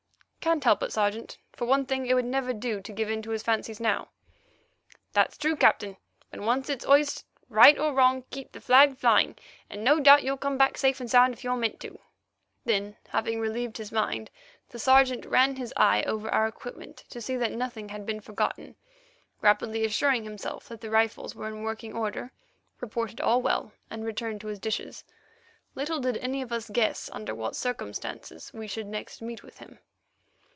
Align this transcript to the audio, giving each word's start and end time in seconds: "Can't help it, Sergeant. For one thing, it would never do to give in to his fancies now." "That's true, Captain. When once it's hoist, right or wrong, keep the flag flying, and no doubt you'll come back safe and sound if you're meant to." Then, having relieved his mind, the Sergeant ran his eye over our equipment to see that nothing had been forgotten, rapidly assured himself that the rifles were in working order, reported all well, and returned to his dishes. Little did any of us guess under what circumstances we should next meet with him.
"Can't 0.41 0.63
help 0.63 0.81
it, 0.81 0.91
Sergeant. 0.91 1.37
For 1.53 1.65
one 1.65 1.85
thing, 1.85 2.07
it 2.07 2.15
would 2.15 2.25
never 2.25 2.51
do 2.51 2.81
to 2.81 2.91
give 2.91 3.11
in 3.11 3.21
to 3.21 3.29
his 3.29 3.43
fancies 3.43 3.79
now." 3.79 4.09
"That's 5.13 5.37
true, 5.37 5.55
Captain. 5.55 5.97
When 6.31 6.47
once 6.47 6.67
it's 6.67 6.83
hoist, 6.83 7.25
right 7.47 7.77
or 7.77 7.93
wrong, 7.93 8.23
keep 8.31 8.51
the 8.51 8.59
flag 8.59 8.97
flying, 8.97 9.35
and 9.69 9.83
no 9.83 9.99
doubt 9.99 10.23
you'll 10.23 10.37
come 10.37 10.57
back 10.57 10.79
safe 10.79 10.99
and 10.99 11.07
sound 11.11 11.33
if 11.33 11.43
you're 11.43 11.55
meant 11.55 11.79
to." 11.81 11.99
Then, 12.65 12.97
having 13.09 13.39
relieved 13.39 13.77
his 13.77 13.91
mind, 13.91 14.31
the 14.69 14.79
Sergeant 14.79 15.27
ran 15.27 15.57
his 15.57 15.75
eye 15.77 16.01
over 16.05 16.27
our 16.31 16.47
equipment 16.47 17.03
to 17.11 17.21
see 17.21 17.37
that 17.37 17.51
nothing 17.51 17.89
had 17.89 18.03
been 18.03 18.19
forgotten, 18.19 18.75
rapidly 19.41 19.85
assured 19.85 20.23
himself 20.23 20.67
that 20.69 20.81
the 20.81 20.89
rifles 20.89 21.35
were 21.35 21.47
in 21.49 21.61
working 21.61 21.93
order, 21.95 22.31
reported 22.79 23.21
all 23.21 23.43
well, 23.43 23.73
and 23.91 24.05
returned 24.05 24.41
to 24.41 24.47
his 24.47 24.57
dishes. 24.59 25.03
Little 25.75 25.99
did 25.99 26.17
any 26.17 26.41
of 26.41 26.51
us 26.51 26.67
guess 26.67 27.11
under 27.13 27.35
what 27.35 27.55
circumstances 27.55 28.51
we 28.51 28.65
should 28.67 28.87
next 28.87 29.21
meet 29.21 29.43
with 29.43 29.59
him. 29.59 29.77